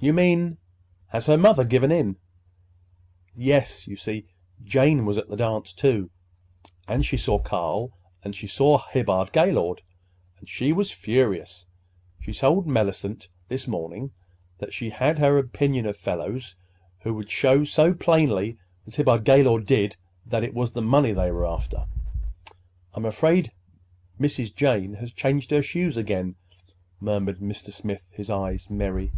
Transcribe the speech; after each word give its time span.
"You 0.00 0.12
mean—Has 0.12 1.26
her 1.26 1.36
mother 1.36 1.64
given 1.64 1.90
in?" 1.90 2.18
"Yes. 3.34 3.88
You 3.88 3.96
see, 3.96 4.26
Jane 4.62 5.04
was 5.04 5.18
at 5.18 5.26
the 5.26 5.34
dance, 5.34 5.72
too, 5.72 6.10
and 6.86 7.04
she 7.04 7.16
saw 7.16 7.40
Carl, 7.40 7.90
and 8.22 8.32
she 8.36 8.46
saw 8.46 8.78
Hibbard 8.78 9.32
Gaylord. 9.32 9.82
And 10.38 10.48
she 10.48 10.72
was 10.72 10.92
furious. 10.92 11.66
She 12.20 12.32
told 12.32 12.64
Mellicent 12.64 13.26
this 13.48 13.66
morning 13.66 14.12
that 14.58 14.72
she 14.72 14.88
had 14.90 15.18
her 15.18 15.36
opinion 15.36 15.84
of 15.84 15.96
fellows 15.96 16.54
who 17.00 17.12
would 17.14 17.28
show 17.28 17.64
so 17.64 17.92
plainly 17.92 18.50
as 18.52 18.54
Carl 18.54 18.54
Pennock 18.54 18.84
and 18.84 18.94
Hibbard 18.94 19.24
Gaylord 19.24 19.66
did 19.66 19.96
that 20.26 20.44
it 20.44 20.54
was 20.54 20.70
the 20.70 20.80
money 20.80 21.10
they 21.12 21.32
were 21.32 21.44
after." 21.44 21.86
"I'm 22.94 23.04
afraid—Mrs. 23.04 24.54
Jane 24.54 24.94
has 24.94 25.10
changed 25.12 25.50
her 25.50 25.60
shoes 25.60 25.96
again," 25.96 26.36
murmured 27.00 27.40
Mr. 27.40 27.72
Smith, 27.72 28.12
his 28.14 28.30
eyes 28.30 28.70
merry. 28.70 29.10